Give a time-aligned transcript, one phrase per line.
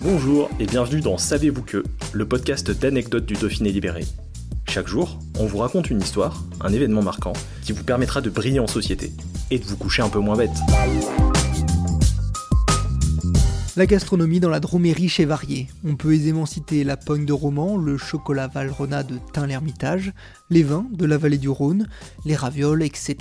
[0.00, 4.04] Bonjour et bienvenue dans Savez-vous que, le podcast d'anecdotes du Dauphiné libéré.
[4.68, 8.58] Chaque jour, on vous raconte une histoire, un événement marquant, qui vous permettra de briller
[8.58, 9.12] en société
[9.52, 10.50] et de vous coucher un peu moins bête.
[13.76, 15.68] La gastronomie dans la Drôme est riche et variée.
[15.84, 20.12] On peut aisément citer la pogne de Romans, le chocolat Valrhona de Tain-l'Hermitage,
[20.50, 21.88] les vins de la vallée du Rhône,
[22.24, 23.16] les ravioles, etc.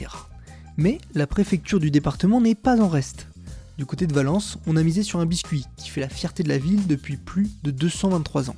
[0.78, 3.28] Mais la préfecture du département n'est pas en reste.
[3.78, 6.50] Du côté de Valence, on a misé sur un biscuit qui fait la fierté de
[6.50, 8.56] la ville depuis plus de 223 ans.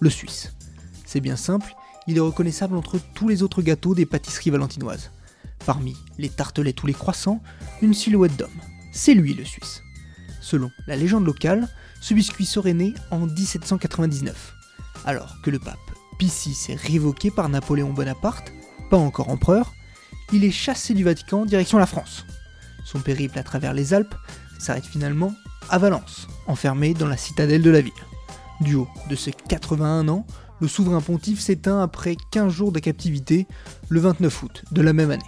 [0.00, 0.54] Le Suisse.
[1.04, 1.74] C'est bien simple,
[2.06, 5.10] il est reconnaissable entre tous les autres gâteaux des pâtisseries valentinoises.
[5.66, 7.42] Parmi les tartelettes ou les croissants,
[7.82, 8.48] une silhouette d'homme.
[8.92, 9.82] C'est lui le Suisse.
[10.40, 11.68] Selon la légende locale,
[12.00, 14.54] ce biscuit serait né en 1799,
[15.04, 15.76] alors que le pape
[16.18, 18.52] Pie VI est révoqué par Napoléon Bonaparte,
[18.90, 19.74] pas encore empereur,
[20.32, 22.24] il est chassé du Vatican direction la France.
[22.84, 24.14] Son périple à travers les Alpes
[24.58, 25.34] s'arrête finalement
[25.68, 27.92] à Valence, enfermé dans la citadelle de la ville.
[28.60, 30.26] Du haut de ses 81 ans,
[30.60, 33.46] le souverain pontife s'éteint après 15 jours de captivité
[33.88, 35.22] le 29 août de la même année.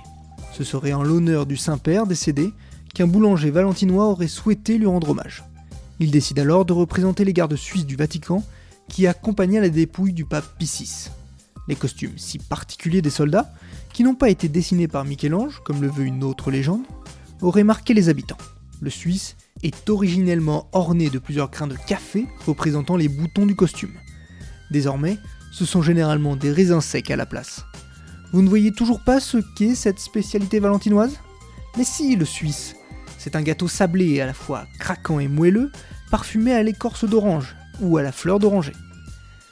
[0.52, 2.52] Ce serait en l'honneur du Saint-Père décédé
[2.94, 5.44] qu'un boulanger valentinois aurait souhaité lui rendre hommage.
[6.00, 8.42] Il décide alors de représenter les gardes suisses du Vatican
[8.88, 11.10] qui accompagnaient la dépouille du pape Pie VI.
[11.68, 13.52] Les costumes si particuliers des soldats,
[13.92, 16.82] qui n'ont pas été dessinés par Michel-Ange, comme le veut une autre légende,
[17.42, 18.38] auraient marqué les habitants.
[18.80, 23.94] Le Suisse est originellement orné de plusieurs grains de café représentant les boutons du costume.
[24.70, 25.18] Désormais,
[25.50, 27.64] ce sont généralement des raisins secs à la place.
[28.32, 31.18] Vous ne voyez toujours pas ce qu'est cette spécialité valentinoise?
[31.76, 32.76] Mais si, le Suisse
[33.16, 35.72] C'est un gâteau sablé à la fois craquant et moelleux,
[36.10, 38.74] parfumé à l'écorce d'orange ou à la fleur d'oranger.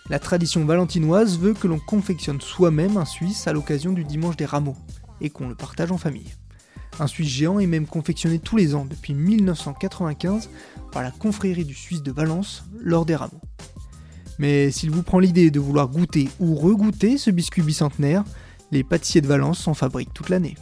[0.08, 4.44] La tradition valentinoise veut que l'on confectionne soi-même un Suisse à l'occasion du dimanche des
[4.44, 4.76] rameaux
[5.20, 6.32] et qu'on le partage en famille.
[6.98, 10.48] Un Suisse géant est même confectionné tous les ans depuis 1995
[10.92, 13.40] par la confrérie du Suisse de Valence lors des rameaux.
[14.38, 18.24] Mais s'il vous prend l'idée de vouloir goûter ou regoûter ce biscuit bicentenaire,
[18.72, 20.56] les pâtissiers de Valence s'en fabriquent toute l'année.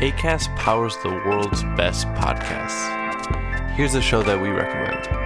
[0.00, 2.90] ACAST powers the world's best podcasts.
[3.76, 5.25] Here's a show that we recommend.